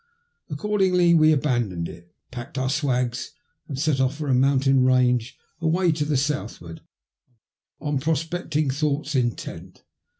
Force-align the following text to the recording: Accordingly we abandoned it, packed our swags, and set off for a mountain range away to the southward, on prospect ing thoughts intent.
Accordingly 0.49 1.13
we 1.13 1.31
abandoned 1.31 1.87
it, 1.87 2.09
packed 2.31 2.57
our 2.57 2.71
swags, 2.71 3.33
and 3.67 3.77
set 3.77 3.99
off 3.99 4.15
for 4.15 4.29
a 4.29 4.33
mountain 4.33 4.83
range 4.83 5.37
away 5.59 5.91
to 5.91 6.05
the 6.05 6.17
southward, 6.17 6.81
on 7.79 7.99
prospect 7.99 8.55
ing 8.55 8.71
thoughts 8.71 9.13
intent. 9.13 9.83